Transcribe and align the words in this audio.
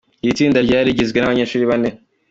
Iri 0.23 0.33
tsinda 0.37 0.59
ryari 0.65 0.87
rigizwe 0.89 1.17
n’abanyeshuiri 1.19 1.69
bane. 1.71 1.89